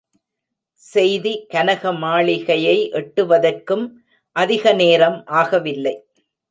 [0.81, 3.85] செய்தி கனக மாளிகையை எட்டுவதற்கும்
[4.35, 5.95] அதிகநேரம் ஆகவில்லை.